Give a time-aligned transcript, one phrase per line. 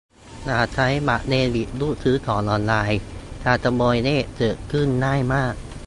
[0.45, 2.99] อย่าใช้บัตรเดบิตรูดซื้อของออนไลน์
[3.43, 5.53] การขโมยเลขเกิดขึ้นง่ายมาก